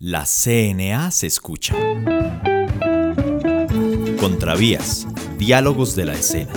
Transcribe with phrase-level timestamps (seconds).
[0.00, 1.74] La CNA se escucha.
[4.20, 6.52] Contravías, diálogos de la escena.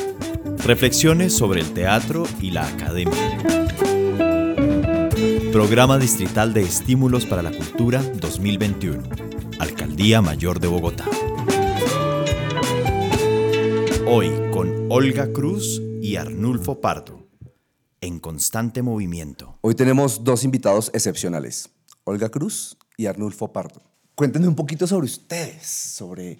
[0.63, 3.39] Reflexiones sobre el teatro y la academia.
[5.51, 9.01] Programa Distrital de Estímulos para la Cultura 2021.
[9.57, 11.05] Alcaldía Mayor de Bogotá.
[14.05, 17.27] Hoy con Olga Cruz y Arnulfo Pardo.
[18.01, 19.57] En constante movimiento.
[19.61, 21.71] Hoy tenemos dos invitados excepcionales,
[22.03, 23.81] Olga Cruz y Arnulfo Pardo.
[24.13, 26.37] Cuéntenme un poquito sobre ustedes, sobre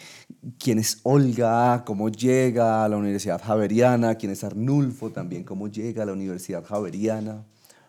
[0.60, 6.04] quién es Olga, cómo llega a la Universidad Javeriana, quién es Arnulfo también, cómo llega
[6.04, 7.44] a la Universidad Javeriana.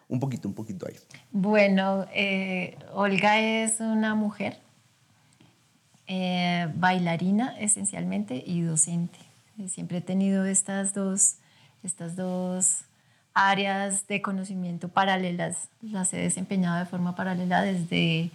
[0.09, 0.95] Un poquito, un poquito ahí.
[1.30, 4.59] Bueno, eh, Olga es una mujer
[6.06, 9.19] eh, bailarina esencialmente y docente.
[9.69, 11.36] Siempre he tenido estas dos,
[11.83, 12.84] estas dos
[13.34, 18.30] áreas de conocimiento paralelas, las he desempeñado de forma paralela desde,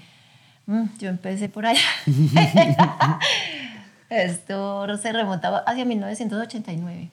[1.00, 1.80] yo empecé por allá.
[4.10, 7.12] Esto se remontaba hacia 1989.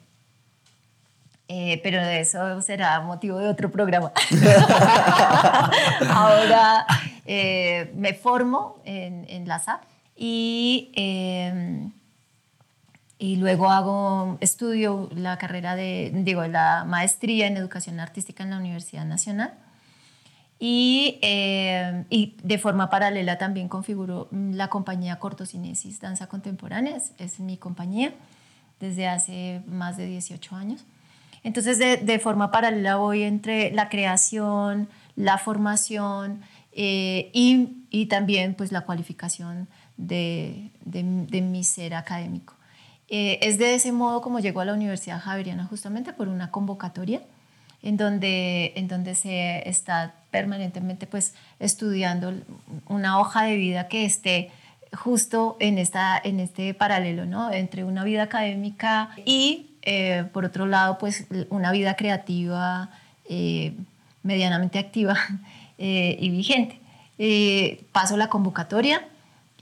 [1.47, 4.11] Eh, pero eso será motivo de otro programa.
[6.09, 6.85] Ahora
[7.25, 9.83] eh, me formo en, en la SAP
[10.15, 11.91] y em,
[13.17, 18.57] y luego hago, estudio la carrera de, digo, la maestría en educación artística en la
[18.57, 19.53] Universidad Nacional.
[20.59, 27.57] Y, eh, y de forma paralela también configuro la compañía Cortocinesis Danza Contemporánea, es, mi
[27.57, 28.13] compañía
[28.79, 30.85] desde hace más de 18 años.
[31.43, 38.55] Entonces, de, de forma paralela voy entre la creación, la formación eh, y, y, también
[38.55, 39.67] pues la cualificación
[39.97, 42.55] de, de, de mi ser académico.
[43.07, 47.21] Eh, es de ese modo como llegó a la Universidad Javeriana justamente por una convocatoria
[47.83, 52.33] en donde, en donde se está permanentemente pues estudiando
[52.87, 54.51] una hoja de vida que esté
[54.91, 57.53] justo en, esta, en este paralelo, ¿no?
[57.53, 62.89] Entre una vida académica y, eh, por otro lado, pues una vida creativa
[63.29, 63.73] eh,
[64.23, 65.15] medianamente activa
[65.77, 66.81] y vigente.
[67.93, 69.07] paso la convocatoria,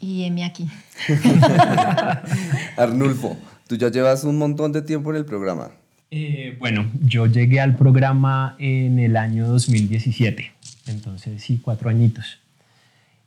[0.01, 0.67] y heme aquí.
[2.77, 3.37] Arnulfo,
[3.67, 5.69] tú ya llevas un montón de tiempo en el programa.
[6.15, 10.51] Eh, bueno, yo llegué al programa en el año 2017,
[10.87, 12.39] entonces sí, cuatro añitos.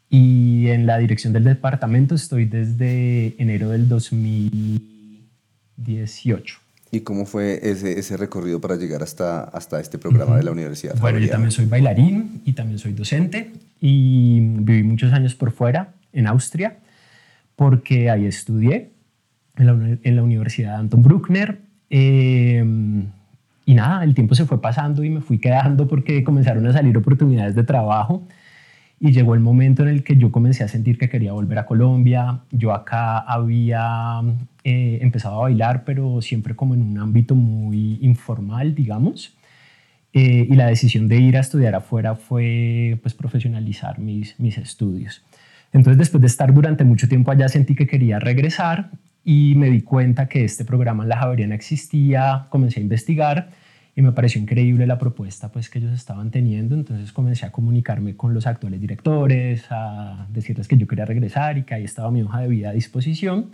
[0.08, 6.58] Y en la dirección del departamento estoy desde enero del 2018.
[6.92, 10.96] ¿Y cómo fue ese, ese recorrido para llegar hasta, hasta este programa de la universidad?
[10.98, 13.50] Bueno, yo también soy bailarín y también soy docente
[13.80, 16.78] y viví muchos años por fuera en Austria,
[17.56, 18.92] porque ahí estudié
[19.56, 21.58] en la, en la Universidad Anton Bruckner.
[21.90, 23.08] Em,
[23.66, 26.96] y nada, el tiempo se fue pasando y me fui quedando porque comenzaron a salir
[26.96, 28.26] oportunidades de trabajo
[29.00, 31.66] y llegó el momento en el que yo comencé a sentir que quería volver a
[31.66, 32.42] Colombia.
[32.52, 34.22] Yo acá había
[34.62, 39.36] eh, empezado a bailar, pero siempre como en un ámbito muy informal, digamos.
[40.12, 45.22] Eh, y la decisión de ir a estudiar afuera fue pues profesionalizar mis, mis estudios.
[45.72, 48.90] Entonces, después de estar durante mucho tiempo allá, sentí que quería regresar
[49.28, 53.50] y me di cuenta que este programa en la Javeriana existía, comencé a investigar
[53.96, 56.76] y me pareció increíble la propuesta pues, que ellos estaban teniendo.
[56.76, 61.64] Entonces comencé a comunicarme con los actuales directores, a decirles que yo quería regresar y
[61.64, 63.50] que ahí estaba mi hoja de vida a disposición.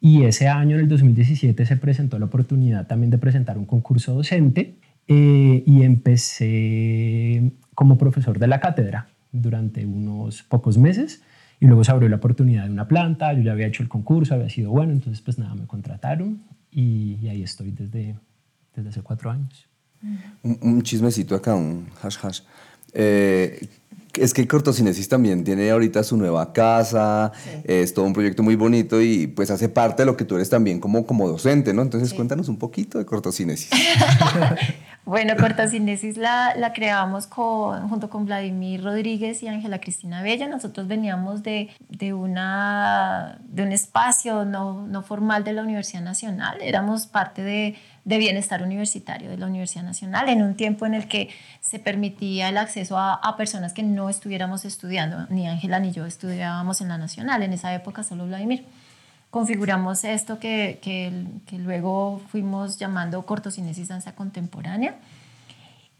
[0.00, 4.12] Y ese año, en el 2017, se presentó la oportunidad también de presentar un concurso
[4.12, 4.74] docente
[5.06, 11.22] eh, y empecé como profesor de la cátedra durante unos pocos meses
[11.60, 14.34] y luego se abrió la oportunidad de una planta, yo ya había hecho el concurso,
[14.34, 18.16] había sido bueno, entonces pues nada, me contrataron y, ahí estoy desde,
[18.74, 19.66] desde hace cuatro años.
[20.42, 22.40] Un, chismecito acá, un hash hash.
[22.92, 23.68] Eh,
[24.14, 27.32] es que Cortocinesis también tiene ahorita su nueva casa,
[27.64, 30.50] es todo un proyecto muy bonito y pues hace parte de lo que tú eres
[30.50, 31.82] también como, como docente, ¿no?
[31.82, 33.70] Entonces cuéntanos un poquito de Cortocinesis.
[35.06, 40.48] Bueno, Cortocinesis la, la creamos con, junto con Vladimir Rodríguez y Ángela Cristina Bella.
[40.48, 46.58] Nosotros veníamos de, de, una, de un espacio no, no, formal de la Universidad Nacional.
[46.60, 51.06] Éramos parte de, de, bienestar universitario de la Universidad Nacional en un tiempo en el
[51.06, 51.28] que
[51.60, 55.26] se permitía el acceso a, a personas que no estuviéramos estudiando.
[55.28, 57.42] Ni Ángela ni yo estudiábamos en la Nacional.
[57.42, 58.64] En esa época solo Vladimir
[59.30, 64.94] configuramos esto que, que, luego fuimos llamando cortocinesis danza contemporánea.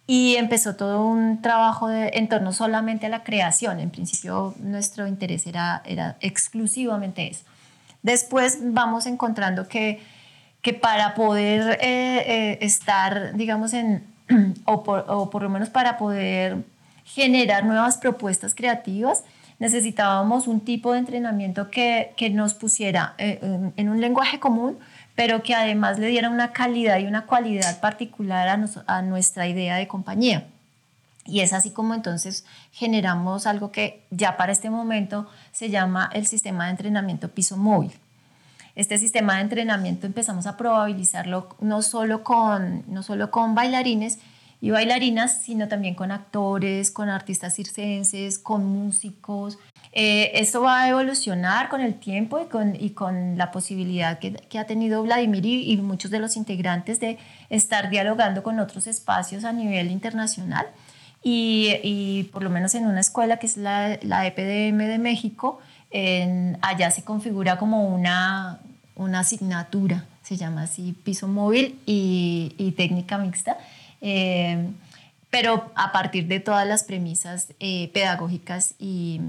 [0.07, 3.79] Y empezó todo un trabajo en torno solamente a la creación.
[3.79, 7.45] En principio nuestro interés era, era exclusivamente eso.
[8.03, 10.01] Después vamos encontrando que,
[10.63, 14.03] que para poder eh, eh, estar, digamos, en,
[14.65, 16.65] o por, o por lo menos para poder
[17.07, 19.23] generar nuevas propuestas creativas,
[19.59, 23.39] necesitábamos un tipo de entrenamiento que, que nos pusiera eh,
[23.77, 24.79] en, un lenguaje común,
[25.15, 29.77] pero que además le diera una calidad y una cualidad particular a, a nuestra idea
[29.77, 30.47] de compañía.
[31.25, 36.27] Y es así como entonces generamos algo que ya para este momento se llama el
[36.27, 37.93] sistema de entrenamiento piso móvil.
[38.75, 44.19] Este sistema de entrenamiento empezamos a probabilizarlo no solo con, no solo con bailarines
[44.61, 49.59] y bailarinas, sino también con actores, con artistas circenses, con músicos.
[49.93, 54.33] Eh, esto va a evolucionar con el tiempo y con, y con la posibilidad que,
[54.33, 57.19] que ha tenido Vladimir y, y muchos de los integrantes de
[57.51, 60.67] estar dialogando con otros espacios a nivel internacional.
[61.23, 65.61] Y, y por lo menos en una escuela que es la, la EPDM de México,
[65.91, 68.61] en- allá se configura como una,
[68.97, 73.57] una asignatura, se llama así, piso móvil y, y técnica mixta,
[74.01, 74.69] eh,
[75.31, 79.21] pero a partir de todas las premisas eh, pedagógicas y,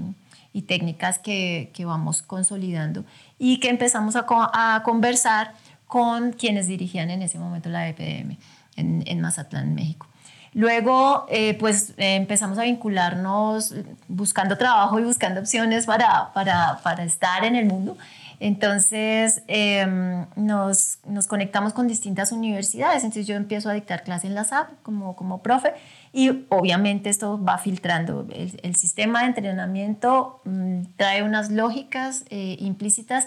[0.52, 3.04] y técnicas que, que vamos consolidando
[3.38, 5.54] y que empezamos a, a conversar
[5.86, 8.36] con quienes dirigían en ese momento la EPDM
[8.76, 10.06] en, en Mazatlán, México.
[10.54, 13.74] Luego, eh, pues eh, empezamos a vincularnos
[14.08, 17.96] buscando trabajo y buscando opciones para, para, para estar en el mundo.
[18.40, 23.02] Entonces, em, nos, nos conectamos con distintas universidades.
[23.02, 25.72] Entonces, yo empiezo a dictar clase en la SAP como, como profe
[26.12, 28.26] y obviamente esto va filtrando.
[28.32, 33.26] El, el sistema de entrenamiento mm, trae unas lógicas eh, implícitas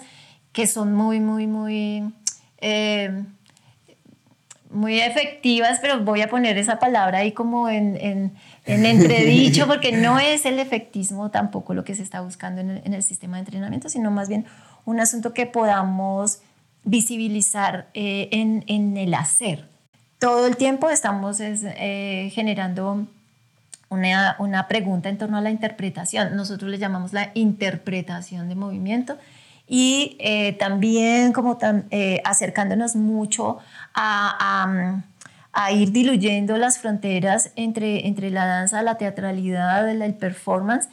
[0.52, 2.12] que son muy, muy, muy...
[2.58, 3.26] em,
[4.72, 8.32] muy efectivas, pero voy a poner esa palabra ahí como en, en,
[8.64, 12.82] en entredicho, porque no es el efectismo tampoco lo que se está buscando en el,
[12.84, 14.46] en el sistema de entrenamiento, sino más bien
[14.84, 16.40] un asunto que podamos
[16.84, 19.68] visibilizar eh, en, en el hacer.
[20.18, 23.06] Todo el tiempo estamos es, eh, generando
[23.88, 26.34] una, una pregunta en torno a la interpretación.
[26.34, 29.16] Nosotros le llamamos la interpretación de movimiento
[29.68, 31.84] y eh, también como tam-
[32.24, 33.58] acercándonos mucho
[33.94, 35.02] a, a,
[35.52, 40.88] a ir diluyendo las fronteras entre, entre la danza, la teatralidad, el performance.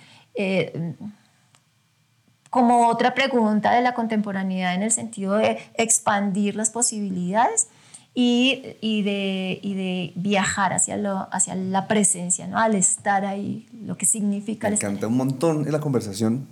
[2.49, 7.67] Como otra pregunta de la contemporaneidad en el sentido de expandir las posibilidades
[8.15, 12.57] y, y de, y de viajar hacia, lo, hacia la presencia, ¿no?
[12.57, 16.47] al estar ahí, lo que significa Me el estar encanta un montón en la conversación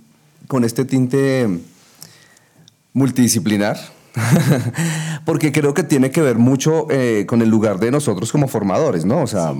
[0.46, 1.48] con este tinte
[2.92, 3.76] multidisciplinar,
[5.24, 9.04] porque creo que tiene que ver mucho eh, con el lugar de nosotros como formadores,
[9.04, 9.22] ¿no?
[9.22, 9.54] O sea,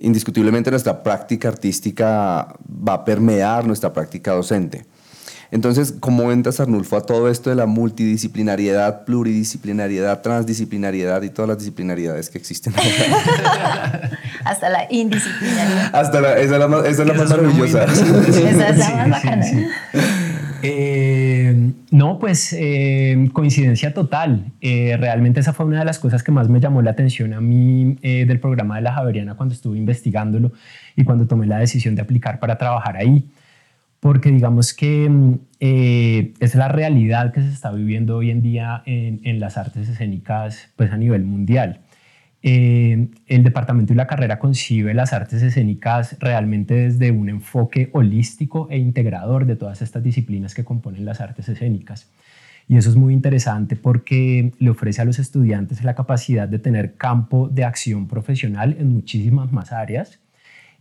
[0.00, 4.84] indiscutiblemente nuestra práctica artística va a permear nuestra práctica docente.
[5.50, 11.58] Entonces, ¿cómo entras, Arnulfo, a todo esto de la multidisciplinariedad, pluridisciplinariedad, transdisciplinariedad y todas las
[11.58, 12.74] disciplinariedades que existen?
[14.44, 15.94] hasta la indisciplinaridad.
[15.94, 17.84] Hasta la, esa es la más, esa es la más Esas son muy maravillosa.
[18.48, 19.42] Esa es la Sí, más sí, bacana.
[19.42, 19.66] sí.
[20.62, 24.52] Eh, no, pues eh, coincidencia total.
[24.60, 27.40] Eh, realmente esa fue una de las cosas que más me llamó la atención a
[27.40, 30.52] mí eh, del programa de la Javeriana cuando estuve investigándolo
[30.96, 33.26] y cuando tomé la decisión de aplicar para trabajar ahí.
[34.06, 38.84] Porque digamos que mm, eh, es la realidad que se está viviendo hoy en día
[38.86, 41.80] en, en las artes escénicas pues a nivel mundial.
[42.40, 48.68] Eh, el departamento y la carrera concibe las artes escénicas realmente desde un enfoque holístico
[48.70, 52.08] e integrador de todas estas disciplinas que componen las artes escénicas.
[52.68, 56.94] Y eso es muy interesante porque le ofrece a los estudiantes la capacidad de tener
[56.94, 60.20] campo de acción profesional en muchísimas más áreas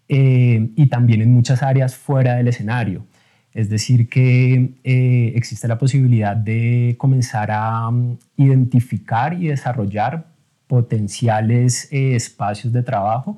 [0.10, 3.08] eh, y también en muchas áreas fuera del escenario.
[3.56, 10.26] Es decir, que eh, existe la posibilidad de comenzar a um, identificar y desarrollar
[10.68, 13.38] potenciales eh, espacios de trabajo,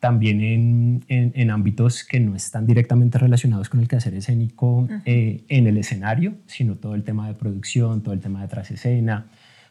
[0.00, 4.88] también en, en, en, ámbitos que no están directamente relacionados con el quehacer escénico uh
[4.88, 5.02] -huh.
[5.04, 9.26] eh, en el escenario, sino todo el tema de producción, todo el tema de trasescena,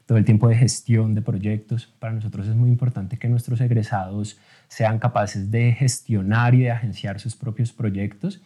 [0.05, 1.87] todo el tiempo de gestión de proyectos.
[1.99, 4.37] Para nosotros es muy importante que nuestros egresados
[4.67, 8.41] sean capaces de gestionar y de agenciar sus propios proyectos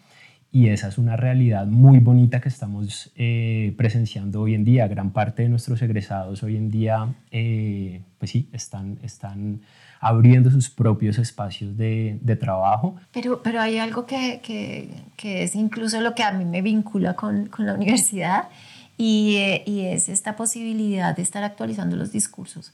[0.54, 4.86] y esa es una realidad muy bonita que estamos eh, presenciando hoy en día.
[4.90, 9.62] Gran parte de nuestros egresados hoy en día, eh, pues sí, están, están
[10.02, 12.98] abriendo sus propios espacios de, trabajo.
[13.14, 17.16] Pero, pero hay algo que, que, que, es incluso lo que a mí me vincula
[17.16, 18.50] con, con la universidad
[18.98, 22.74] y, eh, y, es esta posibilidad de estar actualizando los discursos.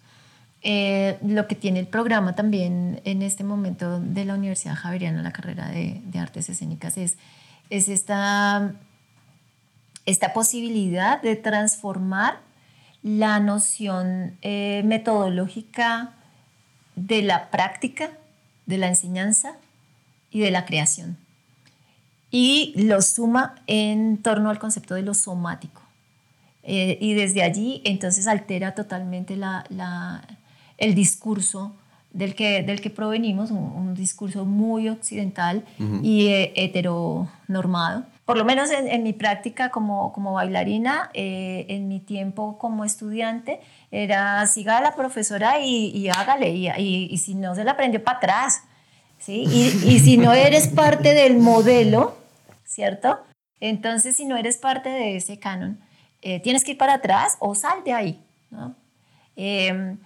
[0.63, 5.69] Lo que tiene el programa también en este momento de la Universidad Javeriana, la carrera
[5.69, 7.17] de, de artes escénicas, es
[7.69, 8.73] es esta,
[10.05, 12.39] esta posibilidad de transformar
[13.03, 16.13] la noción eh, metodológica
[16.95, 18.11] de la práctica,
[18.65, 19.53] de la enseñanza
[20.31, 21.17] y de la creación.
[22.29, 25.81] y lo suma en torno al concepto de lo somático.
[26.63, 29.39] Eh, y desde allí entonces altera totalmente
[30.77, 31.73] el discurso
[32.17, 35.63] del que, del que provenimos, un, discurso muy occidental
[36.03, 38.05] y eh, heteronormado.
[38.25, 43.59] Por lo menos en, mi práctica como, como bailarina, eh, en mi tiempo como estudiante,
[43.91, 46.69] era siga a la profesora y, hágale, y,
[47.11, 48.63] y, si no se la aprendió para atrás.
[49.19, 49.43] ¿sí?
[49.43, 52.17] Y, si no eres parte del modelo,
[52.65, 53.19] ¿cierto?
[53.59, 55.79] Entonces, si no eres parte de ese canon,
[56.21, 58.23] eh, tienes que ir para atrás o sal de ahí.
[58.49, 58.75] ¿no?
[59.35, 59.97] Em,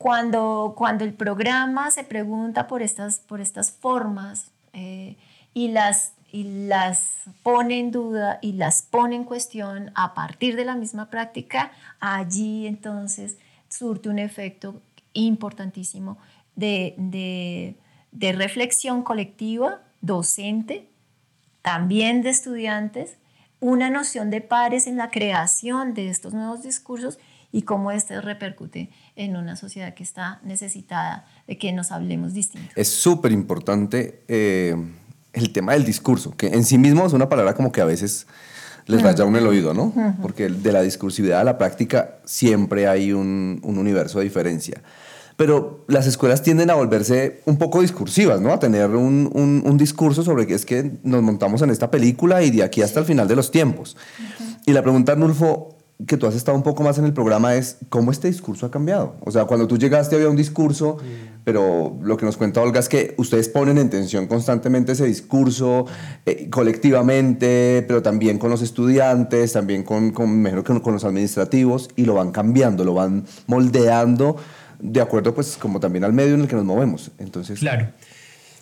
[0.00, 5.18] cuando, cuando el programa se pregunta por estas, por estas formas eh,
[5.52, 10.64] y, las, y las pone en duda y las pone en cuestión a partir de
[10.64, 13.36] la misma práctica, allí entonces
[13.68, 14.80] surte un efecto
[15.12, 16.16] importantísimo
[16.56, 17.76] de, de,
[18.10, 20.88] de reflexión colectiva, docente,
[21.60, 23.18] también de estudiantes,
[23.60, 27.18] una noción de pares en la creación de estos nuevos discursos
[27.52, 28.90] y cómo este repercute
[29.24, 32.70] en una sociedad que está necesitada de que nos hablemos distinto.
[32.74, 34.74] Es súper importante eh,
[35.32, 38.26] el tema del discurso, que en sí mismo es una palabra como que a veces
[38.86, 39.92] les raya un el oído, ¿no?
[40.22, 44.82] Porque de la discursividad a la práctica siempre hay un, un universo de diferencia
[45.40, 48.52] pero las escuelas tienden a volverse un poco discursivas, ¿no?
[48.52, 49.30] A tener un,
[49.64, 53.00] un, discurso sobre que es que nos montamos en esta película y de aquí hasta
[53.00, 53.96] el final de los tiempos.
[54.66, 57.78] Y la pregunta, Arnulfo, que tú has estado un poco más en el programa es
[57.88, 59.16] cómo este discurso ha cambiado.
[59.20, 60.98] O sea, cuando tú llegaste había un discurso,
[61.44, 65.86] pero lo que nos cuenta Olga es que ustedes ponen en tensión constantemente ese discurso
[66.26, 71.90] eh, colectivamente, pero también con los estudiantes, también con, con, mejor que con los administrativos,
[71.96, 74.36] y lo van cambiando, lo van moldeando
[74.82, 77.10] de acuerdo pues como también al medio en el que nos movemos.
[77.18, 77.88] Entonces, claro.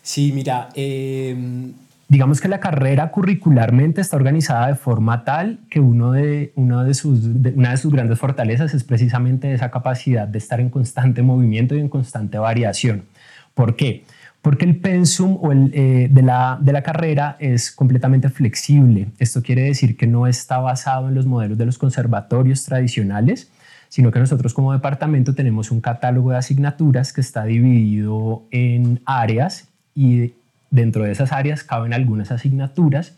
[0.03, 1.73] Sí, mira, em,
[2.09, 6.95] digamos que la carrera curricularmente está organizada de forma tal que uno de, uno de
[6.95, 7.23] sus,
[7.55, 11.81] una de sus grandes fortalezas es precisamente esa capacidad de estar en constante movimiento y
[11.81, 13.05] en constante variación.
[13.53, 14.05] ¿Por qué?
[14.41, 19.09] Porque el pensum o el, eh, de, la, de la carrera es completamente flexible.
[19.19, 23.51] Esto quiere decir que no está basado en los modelos de los conservatorios tradicionales,
[23.91, 29.69] sino que nosotros como departamento tenemos un catálogo de asignaturas que está dividido en áreas
[29.95, 30.35] y
[30.71, 33.17] dentro de esas áreas caben algunas asignaturas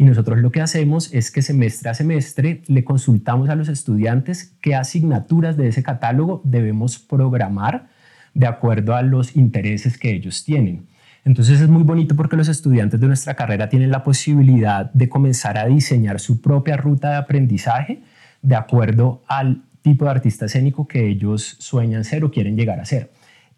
[0.00, 4.56] y nosotros lo que hacemos es que semestre a semestre le consultamos a los estudiantes
[4.62, 7.88] qué asignaturas de ese catálogo debemos programar
[8.32, 10.86] de acuerdo a los intereses que ellos tienen.
[11.24, 15.58] Entonces es muy bonito porque los estudiantes de nuestra carrera tienen la posibilidad de comenzar
[15.58, 18.02] a diseñar su propia ruta de aprendizaje
[18.40, 22.86] de acuerdo al tipo de artista escénico que ellos sueñan ser o quieren llegar a
[22.86, 23.10] ser.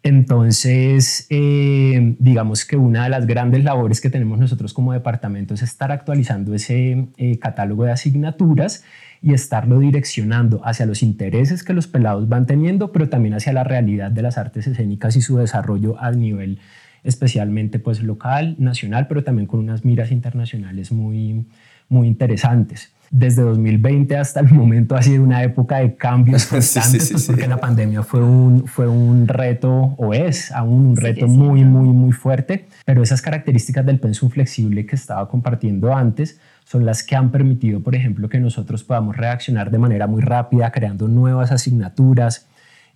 [0.03, 5.61] Entonces, eh, digamos que una de las grandes labores que tenemos nosotros como departamento es
[5.61, 8.83] estar actualizando ese eh, catálogo de asignaturas
[9.21, 13.63] y estarlo direccionando hacia los intereses que los pelados van teniendo, pero también hacia la
[13.63, 16.59] realidad de las artes escénicas y su desarrollo a nivel
[17.05, 21.45] especialmente pues local, nacional, pero también con unas miras internacionales muy,
[21.89, 22.91] muy interesantes.
[23.09, 27.57] Desde 2020 hasta el momento ha sido una época de cambios constantes, pues, porque la
[27.57, 32.65] pandemia fue un, fue un reto, o es aún un reto muy, muy, muy fuerte,
[32.85, 37.81] pero esas características del pensum flexible que estaba compartiendo antes son las que han permitido,
[37.81, 42.47] por ejemplo, que nosotros podamos reaccionar de manera muy rápida, creando nuevas asignaturas,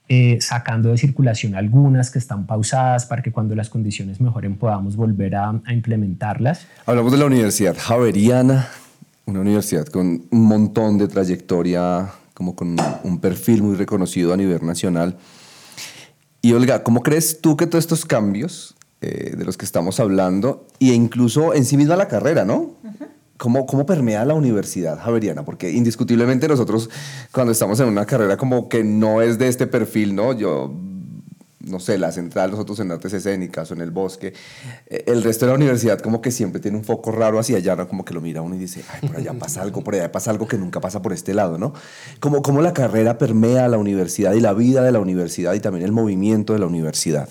[0.10, 4.96] eh, sacando de circulación algunas que están pausadas para que cuando las condiciones mejoren podamos
[4.96, 6.66] volver a, a implementarlas.
[6.86, 8.68] Hablamos de la Universidad Javeriana,
[9.26, 14.66] una universidad con un montón de trayectoria, como con un perfil muy reconocido a nivel
[14.66, 15.18] nacional.
[16.42, 20.66] Y Olga, ¿cómo crees tú que todos estos cambios eh, de los que estamos hablando,
[20.80, 22.72] e incluso en sí misma la carrera, ¿no?
[23.38, 25.46] ¿Cómo, ¿Cómo permea la universidad javeriana?
[25.46, 26.90] Porque indiscutiblemente nosotros
[27.32, 30.34] cuando estamos en una carrera como que no es de este perfil, ¿no?
[30.34, 30.74] Yo
[31.68, 34.34] no sé, la central, nosotros en artes escénicas o en el bosque.
[34.88, 37.76] Eh, el resto de la universidad como que siempre tiene un foco raro hacia allá,
[37.76, 37.88] ¿no?
[37.88, 40.32] Como que lo mira uno y dice, ay, por allá pasa algo, por allá pasa
[40.32, 41.74] algo que nunca pasa por este lado, ¿no?
[42.20, 45.86] Como, como la carrera permea la universidad y la vida de la universidad y también
[45.86, 47.30] el movimiento de la universidad.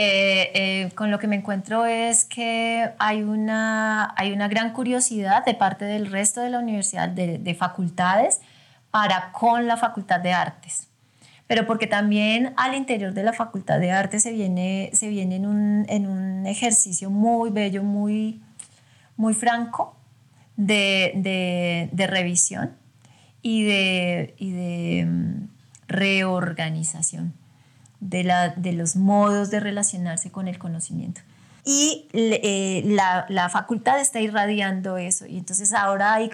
[0.00, 5.44] Eh, eh, con lo que me encuentro es que hay una, hay una gran curiosidad
[5.44, 8.38] de parte del resto de la universidad, de, de facultades,
[8.92, 10.86] para con la Facultad de Artes.
[11.48, 15.46] Pero porque también al interior de la Facultad de Arte se viene, se viene en,
[15.46, 18.40] un, en un ejercicio muy bello, muy,
[19.16, 19.96] muy franco
[20.56, 22.76] de, de, de revisión
[23.42, 25.48] y de, y de mm,
[25.88, 27.34] reorganización
[28.00, 31.20] de, la, de los modos de relacionarse con el conocimiento.
[31.64, 35.26] y eh, la, la facultad está irradiando eso.
[35.26, 36.30] Y entonces ahora hay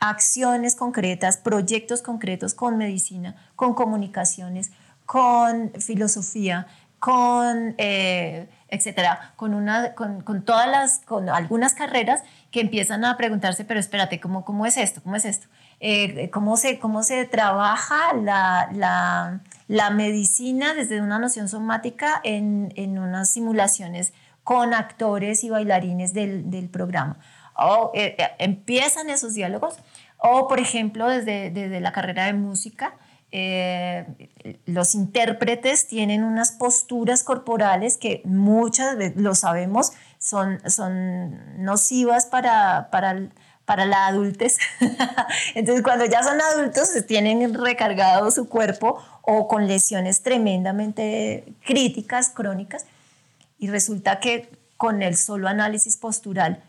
[0.00, 4.70] acciones concretas, proyectos concretos con medicina, con comunicaciones,
[5.04, 6.66] con filosofía,
[6.98, 13.16] con, eh, etcétera, con, una, con, con, todas las, con algunas carreras que empiezan a
[13.16, 15.02] preguntarse, pero espérate, ¿cómo, cómo es esto?
[15.02, 15.48] ¿Cómo es esto?
[15.80, 19.40] Eh, ¿cómo, se, ¿Cómo se trabaja la, la,
[19.70, 24.12] la, medicina desde una noción somática en, en, unas simulaciones
[24.42, 27.18] con actores y bailarines del, del programa?
[27.56, 29.76] O eh, empiezan esos diálogos,
[30.18, 32.94] o por ejemplo, desde, desde la carrera de música,
[33.32, 34.06] eh,
[34.66, 42.88] los intérpretes tienen unas posturas corporales que muchas veces, lo sabemos, son, son nocivas para,
[42.90, 43.28] para,
[43.64, 44.58] para la adultez.
[45.54, 52.86] Entonces, cuando ya son adultos, tienen recargado su cuerpo o con lesiones tremendamente críticas, crónicas,
[53.58, 56.62] y resulta que con el solo análisis postural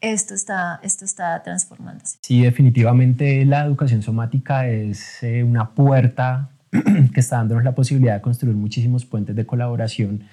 [0.00, 2.18] esto está, esto está transformándose.
[2.20, 8.20] Sí, definitivamente la educación somática es eh, una puerta que está dándonos la posibilidad de
[8.20, 10.24] construir muchísimos puentes de colaboración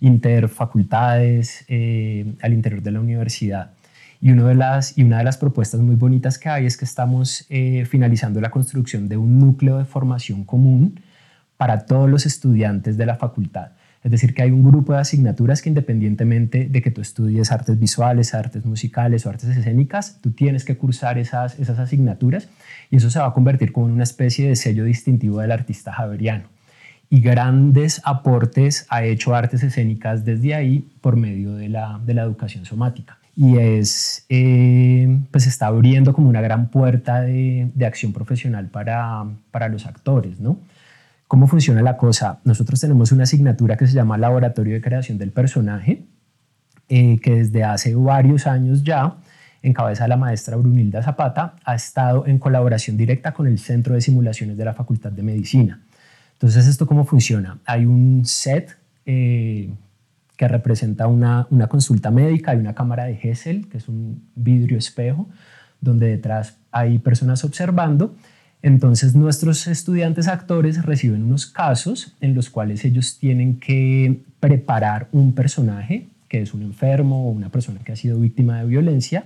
[0.00, 3.72] interfacultades eh, al interior de la universidad.
[4.20, 6.84] Y, uno de las, y una de las propuestas muy bonitas que hay es que
[6.84, 11.00] estamos eh, finalizando la construcción de un núcleo de formación común
[11.58, 13.72] para todos los estudiantes de la facultad.
[14.02, 17.78] Es decir, que hay un grupo de asignaturas que independientemente de que tú estudies artes
[17.78, 22.48] visuales, artes musicales o artes escénicas, tú tienes que cursar esas, esas asignaturas
[22.90, 25.92] y eso se va a convertir como en una especie de sello distintivo del artista
[25.92, 26.44] javeriano.
[27.10, 32.22] Y grandes aportes ha hecho artes escénicas desde ahí por medio de la, de la
[32.22, 33.18] educación somática.
[33.34, 39.24] Y es, eh, pues está abriendo como una gran puerta de, de acción profesional para,
[39.50, 40.58] para los actores, ¿no?
[41.28, 42.40] ¿Cómo funciona la cosa?
[42.44, 46.06] Nosotros tenemos una asignatura que se llama Laboratorio de Creación del Personaje,
[46.88, 49.18] eh, que desde hace varios años ya,
[49.62, 53.94] en cabeza de la maestra Brunilda Zapata, ha estado en colaboración directa con el Centro
[53.94, 55.82] de Simulaciones de la Facultad de Medicina.
[56.32, 57.58] Entonces, ¿esto cómo funciona?
[57.66, 59.70] Hay un set eh,
[60.34, 64.78] que representa una, una consulta médica, hay una cámara de Hessel, que es un vidrio
[64.78, 65.28] espejo,
[65.82, 68.14] donde detrás hay personas observando
[68.62, 75.34] entonces nuestros estudiantes actores reciben unos casos en los cuales ellos tienen que preparar un
[75.34, 79.24] personaje que es un enfermo o una persona que ha sido víctima de violencia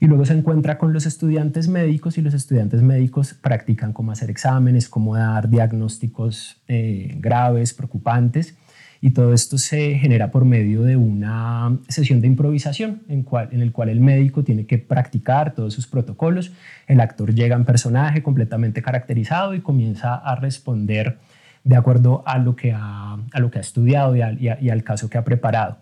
[0.00, 4.28] y luego se encuentra con los estudiantes médicos y los estudiantes médicos practican cómo hacer
[4.28, 8.56] exámenes, cómo dar diagnósticos eh, graves, preocupantes
[9.04, 13.60] y todo esto se genera por medio de una sesión de improvisación en, cual, en
[13.60, 16.52] el cual el médico tiene que practicar todos sus protocolos,
[16.86, 21.18] el actor llega en personaje completamente caracterizado y comienza a responder
[21.64, 25.10] de acuerdo a lo que ha, a lo que ha estudiado y, y al caso
[25.10, 25.76] que ha preparado.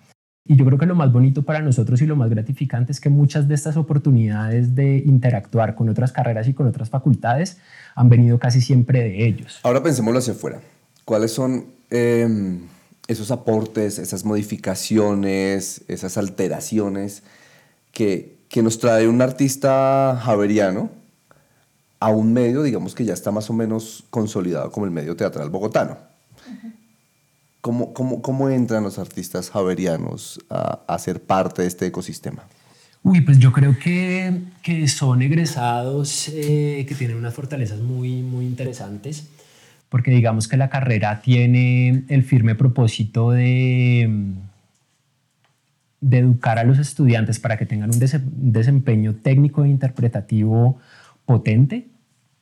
[0.45, 3.09] Y yo creo que lo más bonito para nosotros y lo más gratificante es que
[3.09, 7.61] muchas de estas oportunidades de interactuar con otras carreras y con otras facultades
[7.95, 9.61] han venido casi siempre de ellos.
[9.63, 10.61] Ahora pensémoslo hacia afuera.
[11.05, 12.59] ¿Cuáles son eh,
[13.09, 17.23] esos aportes, esas modificaciones, esas alteraciones
[17.93, 20.91] que, que nos trae un artista javeriano
[22.01, 25.51] a un medio, digamos que ya está más o menos consolidado como el medio teatral
[25.51, 25.99] bogotano.
[27.61, 32.43] ¿Cómo, cómo, cómo, entran los artistas javerianos a, a, ser parte de este ecosistema?
[33.05, 34.33] Uy, pues yo creo que,
[34.65, 39.27] que son egresados eh, que tienen unas fortalezas muy, muy interesantes
[39.93, 44.11] porque digamos que la carrera tiene el firme propósito de,
[46.01, 50.79] de educar a los estudiantes para que tengan un desempeño técnico e interpretativo
[51.27, 51.89] potente,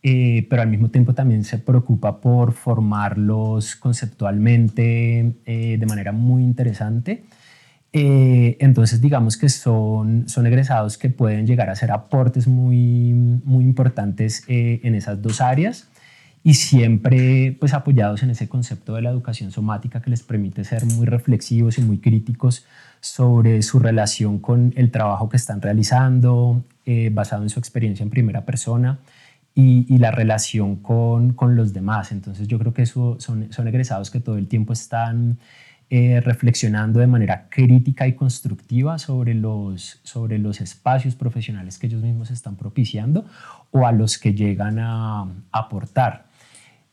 [0.05, 6.45] eh, pero al mismo tiempo también se preocupa por formarlos conceptualmente eh, de manera muy
[6.45, 7.25] interesante.
[7.93, 13.65] Eh, entonces, digamos que son, son egresados que pueden llegar a hacer aportes muy, muy
[13.65, 15.90] importantes en esas dos áreas
[16.43, 20.87] y siempre pues apoyados en ese concepto de la educación somática que les permite ser
[20.87, 22.65] muy reflexivos y muy críticos
[23.01, 28.11] sobre su relación con el trabajo que están realizando, eh, basado en su experiencia en
[28.11, 28.99] primera persona
[29.55, 32.13] y, y la relación con, con, los demás.
[32.13, 35.39] Entonces yo creo que eso son, son egresados que todo el tiempo están
[35.91, 42.03] eh, reflexionando de manera crítica y constructiva sobre los, sobre los espacios profesionales que ellos
[42.03, 43.27] mismos están propiciando
[43.73, 46.30] o a los que llegan a aportar.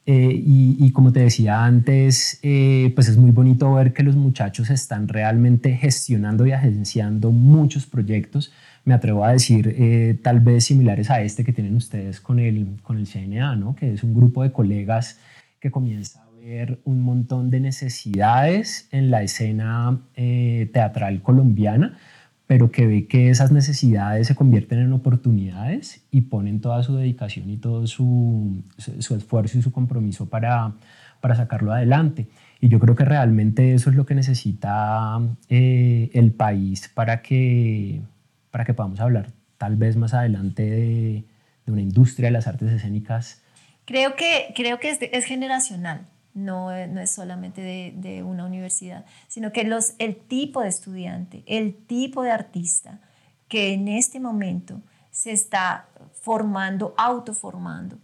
[0.09, 4.69] Eh, y, como te decía antes, eh, pues es muy bonito ver que los muchachos
[4.69, 8.53] están realmente gestionando y agenciando muchos proyectos.
[8.85, 12.77] Me atrevo a decir eh, tal vez similares a este que tienen ustedes con el,
[12.83, 13.75] con el CNA, ¿no?
[13.75, 15.19] que es un grupo de colegas
[15.59, 21.97] que comienza a ver un montón de necesidades en la escena teatral colombiana,
[22.47, 27.49] pero que ve que esas necesidades se convierten en oportunidades y ponen toda su dedicación
[27.49, 30.73] y todo su, su, esfuerzo y su compromiso para,
[31.19, 32.27] para sacarlo adelante.
[32.61, 38.01] Y yo creo que realmente eso es lo que necesita eh, el país para que,
[38.49, 41.25] para que podamos hablar tal vez más adelante de,
[41.65, 43.41] de una industria de las artes escénicas.
[43.83, 46.07] Creo que, creo que es, es generacional
[46.37, 51.75] no, no es solamente de, una universidad, sino que los, el tipo de estudiante, el
[51.75, 52.99] tipo de artista
[53.47, 55.89] que en este momento se está
[56.21, 57.97] formando, autoformando,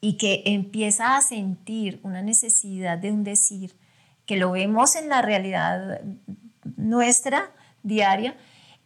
[0.00, 3.74] y que empieza a sentir una necesidad de un decir,
[4.24, 6.02] que lo vemos en la realidad
[6.76, 7.50] nuestra
[7.82, 8.36] diaria,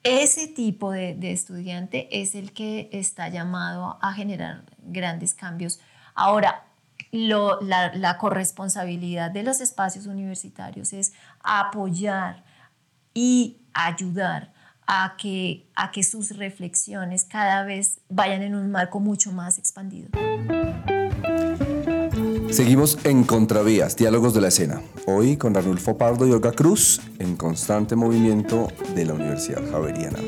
[0.02, 5.78] ese tipo de, de, estudiante es el que está llamado a generar grandes cambios.
[6.14, 6.69] Ahora,
[7.12, 12.44] la, corresponsabilidad de los espacios universitarios es apoyar
[13.14, 14.52] y ayudar
[14.86, 20.08] a que, a que sus reflexiones cada vez vayan en un marco mucho más expandido.
[22.50, 24.82] Seguimos en Contravías, Diálogos de la Escena.
[25.06, 30.18] Hoy con Arnulfo Pardo y Olga Cruz en constante movimiento de la Universidad Javeriana.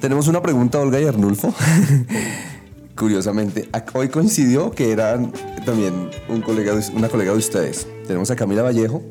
[0.00, 1.54] Tenemos una pregunta, Olga y Arnulfo.
[2.96, 5.30] Curiosamente, hoy coincidió que eran
[5.66, 7.86] también un colega, una colega de ustedes.
[8.06, 9.02] Tenemos a Camila Vallejo,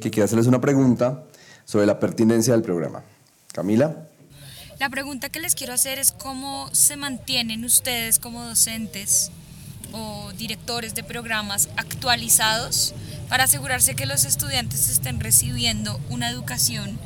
[0.00, 1.22] que quiere hacerles una pregunta
[1.64, 3.04] sobre la pertinencia del programa.
[3.52, 4.08] Camila.
[4.80, 9.30] La pregunta que les quiero hacer es cómo se mantienen ustedes como docentes
[9.92, 12.92] o directores de programas actualizados
[13.28, 16.98] para asegurarse que los estudiantes estén recibiendo una educación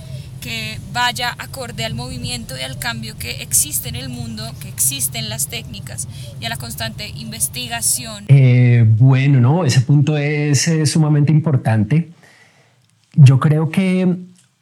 [0.42, 5.28] que vaya acorde al movimiento y al cambio que existe en el mundo, que existen
[5.28, 6.09] las técnicas
[6.40, 8.24] y a la constante investigación.
[8.28, 12.11] Eh, bueno, no, ese punto es sumamente importante.
[13.14, 14.16] Yo creo que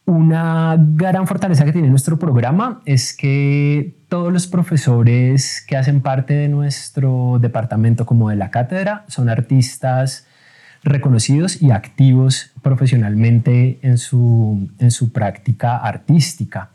[0.06, 6.34] una gran fortaleza que tiene nuestro programa es que todos los profesores que hacen parte
[6.34, 10.26] de nuestro departamento como de la cátedra son artistas
[10.82, 16.70] reconocidos y activos profesionalmente en su, en su práctica artística.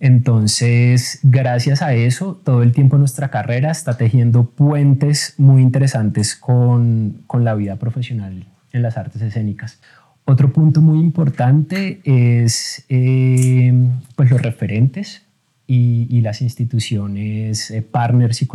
[0.00, 7.22] Entonces, gracias a eso, todo el tiempo nuestra carrera está tejiendo puentes muy interesantes con,
[7.26, 9.80] con la vida profesional en las artes escénicas.
[10.26, 13.72] Otro punto muy importante es eh,
[14.16, 15.23] pues los referentes
[15.66, 18.48] y, las instituciones eh, partners y,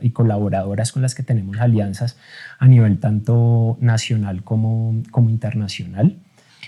[0.00, 2.16] y, colaboradoras con las que tenemos alianzas
[2.58, 6.16] a nivel tanto nacional como, como internacional.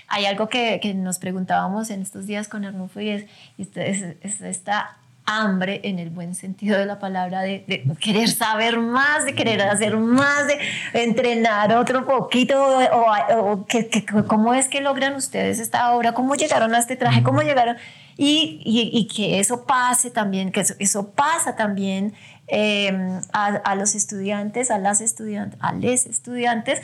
[0.07, 3.25] Hay algo que, que, nos preguntábamos en estos días con Arnulfo y es,
[3.57, 9.25] es, esta hambre en el buen sentido de la palabra de, de, querer saber más,
[9.25, 10.57] de querer hacer más, de
[10.93, 16.79] entrenar otro poquito, o, que, cómo es que logran ustedes esta obra, cómo llegaron a
[16.79, 17.77] este traje, cómo llegaron
[18.21, 22.13] y, que eso pase también, que eso, pasa también
[22.47, 26.81] em, a, los estudiantes, a las estudiantes, a les estudiantes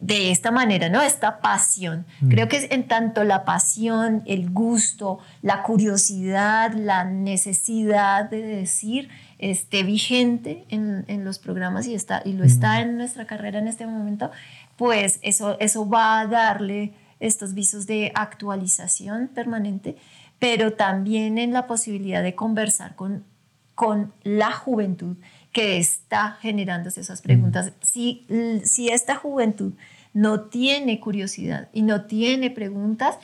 [0.00, 1.00] de esta manera, ¿no?
[1.00, 2.04] Esta pasión.
[2.20, 2.28] Mm.
[2.28, 9.08] Creo que en tanto la pasión, el gusto, la curiosidad, la necesidad de decir
[9.38, 12.82] esté vigente en, los programas y, está, y lo está mm.
[12.82, 14.30] en nuestra carrera en este momento,
[14.76, 19.96] pues eso, eso va a darle estos visos de actualización permanente
[20.38, 23.24] pero también en la posibilidad de conversar con,
[23.74, 25.16] con la juventud
[25.52, 27.72] que está generándose esas preguntas.
[27.80, 28.26] Si,
[28.64, 29.72] si esta juventud
[30.12, 33.18] no tiene curiosidad y no tiene preguntas,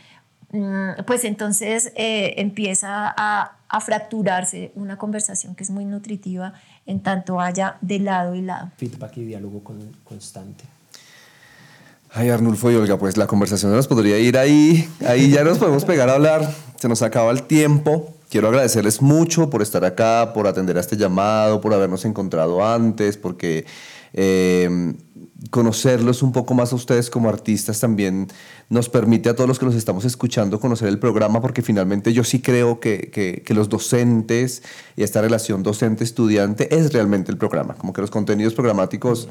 [0.51, 6.55] mm, pues entonces eh, empieza a, a, fracturarse una conversación que es muy nutritiva
[6.87, 8.70] en tanto haya de lado y lado.
[8.77, 9.62] Feedback y diálogo
[10.05, 10.64] constante.
[12.14, 15.87] Ay, Arnulfo y Olga, pues la conversación nos podría ir ahí, ahí ya nos podemos
[15.87, 18.12] pegar a hablar, se nos acaba el tiempo.
[18.29, 23.16] Quiero agradecerles mucho por estar acá, por atender a este llamado, por habernos encontrado antes,
[23.16, 23.64] porque
[24.12, 24.94] eh,
[25.48, 28.29] conocerlos un poco más a ustedes como artistas también
[28.68, 32.25] nos permite a todos los que los estamos escuchando conocer el programa, porque finalmente yo
[32.25, 33.11] sí creo que,
[33.42, 34.62] que los docentes
[34.96, 39.31] y esta relación docente-estudiante es realmente el programa, como que los contenidos programáticos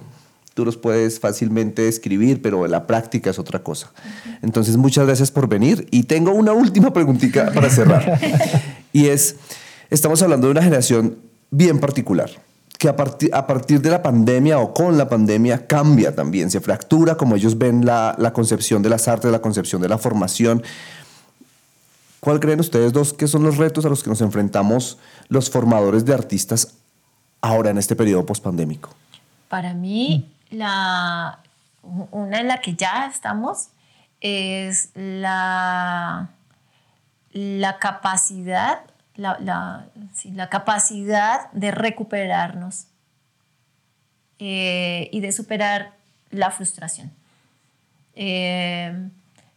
[0.54, 3.92] tú los puedes fácilmente escribir, pero la práctica es otra cosa.
[4.42, 5.88] Entonces, muchas gracias por venir.
[5.92, 8.20] Y tengo una última preguntita para cerrar.
[8.94, 9.38] y es,
[9.90, 11.18] estamos hablando de una generación
[11.52, 12.30] bien particular,
[12.78, 16.60] que a, partir, a partir de la pandemia o con la pandemia cambia también, se
[16.60, 20.64] fractura como ellos ven la, la concepción de las artes, la concepción de la formación.
[22.20, 26.06] ¿Cuál creen ustedes dos que son los retos a los que nos enfrentamos los formadores
[26.06, 26.76] de artistas
[27.42, 28.90] ahora en este periodo pospandémico?
[29.52, 31.40] Para mí, la,
[31.82, 33.70] una en la que ya estamos
[34.20, 36.30] es la,
[37.32, 38.82] la capacidad,
[39.16, 42.88] la, la, capacidad de recuperarnos
[44.40, 45.94] eh, y de superar
[46.30, 47.12] la frustración.
[48.14, 49.10] Eh,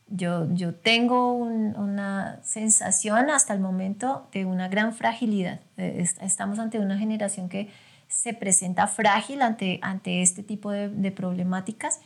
[0.09, 5.61] yo, yo, tengo una sensación hasta el momento de una gran fragilidad.
[5.77, 7.71] Eh, estamos ante una generación que
[8.09, 12.01] se presenta frágil ante, ante este tipo de, de problemáticas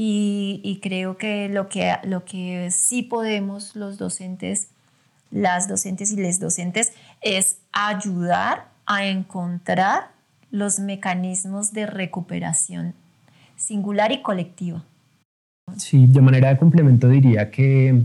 [0.00, 4.68] y, creo que lo, que lo que sí podemos los docentes,
[5.32, 10.12] las docentes y les docentes, es ayudar a encontrar
[10.52, 12.94] los mecanismos de recuperación
[13.56, 14.84] singular y colectiva.
[15.76, 18.04] Sí, de manera de complemento diría que,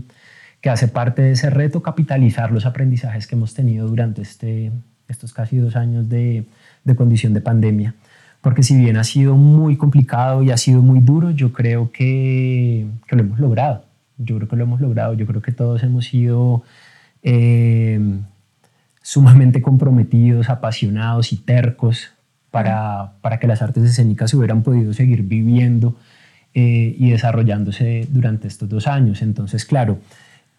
[0.60, 4.72] que hace parte de ese reto capitalizar los aprendizajes que hemos tenido durante este,
[5.06, 6.44] estos casi dos años de,
[6.84, 7.94] de condición de pandemia
[8.44, 12.86] porque si bien ha sido muy complicado y ha sido muy duro, yo creo que,
[13.08, 13.86] que lo hemos logrado.
[14.18, 15.14] Yo creo que lo hemos logrado.
[15.14, 16.62] Yo creo que todos hemos sido
[17.22, 17.98] eh,
[19.00, 22.12] sumamente comprometidos, apasionados y tercos
[22.50, 25.96] para, para, que las artes escénicas hubieran podido seguir viviendo
[26.52, 29.22] eh, y desarrollándose durante estos dos años.
[29.22, 30.00] Entonces, claro,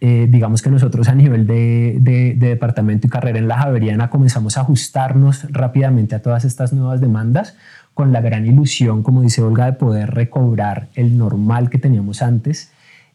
[0.02, 4.58] eh, digamos que nosotros a nivel de, de, departamento y carrera en la Javeriana comenzamos
[4.58, 7.56] a ajustarnos rápidamente a todas estas nuevas demandas
[7.94, 12.72] con la gran ilusión, como dice Olga, de poder recobrar el normal que teníamos antes.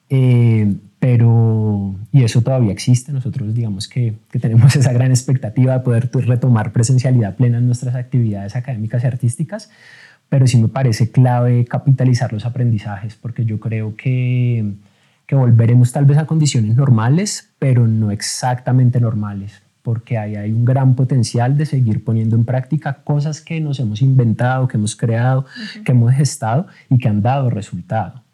[0.09, 5.81] Eh, pero, y eso todavía existe, nosotros digamos que, que, tenemos esa gran expectativa de
[5.81, 9.71] poder retomar presencialidad plena en nuestras actividades académicas y artísticas,
[10.29, 14.75] pero sí me parece clave capitalizar los aprendizajes, porque yo creo que,
[15.31, 20.65] que volveremos tal vez a condiciones normales, pero no exactamente normales, porque ahí hay un
[20.65, 25.47] gran potencial de seguir poniendo en práctica cosas que nos hemos inventado, que hemos creado,
[25.85, 28.25] que hemos gestado y que han dado resultado.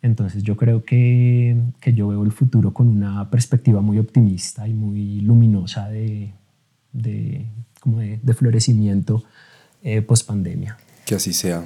[0.00, 4.72] Entonces yo creo que, que, yo veo el futuro con una perspectiva muy optimista y
[4.72, 6.32] muy luminosa de,
[6.94, 7.44] de,
[7.80, 9.24] como de, de florecimiento
[9.82, 10.78] eh, post pandemia.
[11.04, 11.62] Que así sea.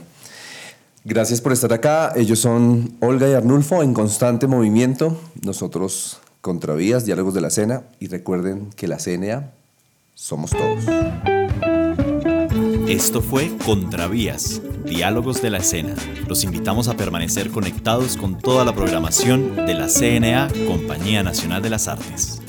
[1.07, 2.15] Gracias por estar acá.
[2.17, 5.21] Ellos son Olga y Arnulfo en constante movimiento.
[5.45, 9.53] Nosotros Contravías, Diálogos de la Cena y recuerden que la CNA
[10.15, 10.85] somos todos.
[12.89, 15.95] Esto fue Contravías, Diálogos de la Escena.
[16.27, 21.69] Los invitamos a permanecer conectados con toda la programación de la CNA, Compañía Nacional de
[21.69, 22.41] las Artes.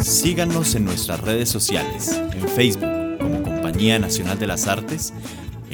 [0.00, 5.12] Síganos en nuestras redes sociales, en Facebook como Compañía Nacional de las Artes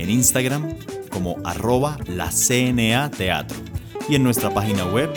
[0.03, 0.77] en Instagram
[1.11, 3.59] como arroba la CNA Teatro
[4.09, 5.11] y en nuestra página web